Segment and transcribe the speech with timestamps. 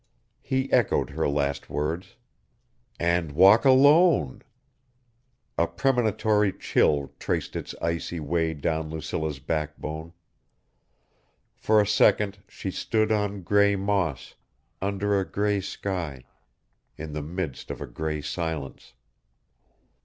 [0.41, 2.15] He echoed her last words.
[2.99, 4.41] "And walk alone...."
[5.59, 10.13] A premonitory chill traced its icy way down Lucilla's backbone.
[11.55, 14.33] For a second she stood on gray moss,
[14.81, 16.23] under a gray sky,
[16.97, 18.95] in the midst of a gray silence.